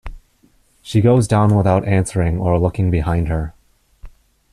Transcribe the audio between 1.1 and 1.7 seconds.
down